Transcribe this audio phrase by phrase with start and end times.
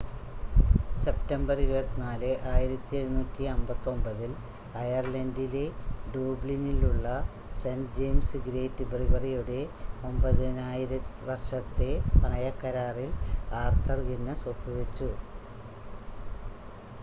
[0.97, 4.33] September 24 1759 ൽ
[4.81, 5.63] അയർലണ്ടിലെ
[6.07, 7.05] ഡ്യൂബ്ലിനിലുള്ള
[7.61, 9.59] സെൻ്റ് ജയിംസ് ഗേറ്റ് ബ്രിവറിയുടെ
[10.07, 11.91] 9,000 വർഷത്തെ
[12.19, 13.13] പണയക്കരാറിൽ
[13.61, 15.11] ആർതർ ഗിന്നസ് ഒപ്പുവെച്ചു